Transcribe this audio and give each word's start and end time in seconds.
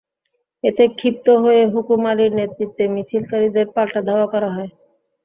এতে 0.63 0.83
ক্ষিপ্ত 0.91 1.27
হয়ে 1.43 1.61
হুকুম 1.73 2.01
আলীর 2.11 2.31
নেতৃত্বে 2.39 2.83
মিছিলকারীদের 2.93 3.67
পাল্টা 3.75 4.01
ধাওয়া 4.07 4.27
করা 4.33 4.49
হয়। 4.55 4.69